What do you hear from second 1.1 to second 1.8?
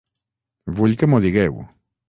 m'ho digueu.